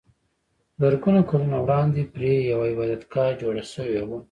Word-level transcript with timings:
زرګونه 0.81 1.21
کلونه 1.29 1.57
وړاندې 1.63 2.01
پرې 2.13 2.33
یوه 2.51 2.65
عبادتګاه 2.73 3.37
جوړه 3.41 3.63
شوې 3.73 4.01
وه. 4.07 4.17